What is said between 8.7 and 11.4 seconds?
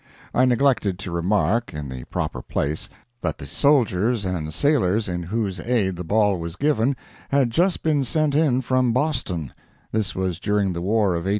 Boston—this was during the war of 1812.